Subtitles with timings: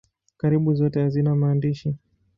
[0.37, 1.95] Karibu zote hazina maandishi.